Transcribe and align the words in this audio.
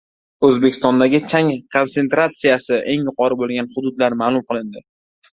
O‘zbekistondagi 0.47 1.17
chang 1.33 1.51
konsentratsiyasi 1.75 2.79
eng 2.93 3.03
yuqori 3.09 3.37
bo‘lgan 3.43 3.69
hududlar 3.75 4.17
ma’lum 4.23 4.43
qilindi 4.49 4.83